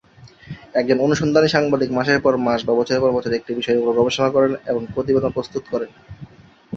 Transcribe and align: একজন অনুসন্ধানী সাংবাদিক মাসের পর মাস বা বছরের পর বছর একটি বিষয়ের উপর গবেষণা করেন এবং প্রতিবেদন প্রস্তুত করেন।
একজন 0.73 0.97
অনুসন্ধানী 0.99 1.47
সাংবাদিক 1.47 1.89
মাসের 1.91 2.19
পর 2.21 2.33
মাস 2.37 2.59
বা 2.65 2.73
বছরের 2.75 3.01
পর 3.01 3.11
বছর 3.11 3.31
একটি 3.33 3.51
বিষয়ের 3.53 3.81
উপর 3.81 3.97
গবেষণা 3.99 4.29
করেন 4.29 4.51
এবং 4.67 4.81
প্রতিবেদন 4.93 5.31
প্রস্তুত 5.31 5.63
করেন। 5.71 5.89